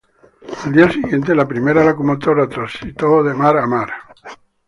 Al 0.63 0.73
día 0.73 0.89
siguiente 0.91 1.35
la 1.35 1.47
primera 1.47 1.85
locomotora 1.85 2.49
transitó 2.49 3.21
de 3.23 3.35
mar 3.35 3.57
a 3.57 3.67
mar. 3.67 3.91